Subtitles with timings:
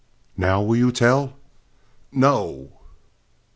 [0.35, 1.33] "Now will you tell?"
[2.11, 2.71] "No!"